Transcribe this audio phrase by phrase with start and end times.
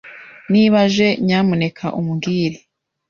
[0.53, 2.57] Niba aje, nyamuneka umbwire.